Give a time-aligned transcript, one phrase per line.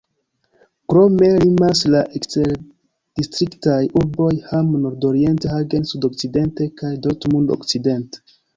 [0.93, 8.27] Krome limas la eksterdistriktaj urboj Hamm nordoriente, Hagen sudokcidente kaj Dortmund okcidente.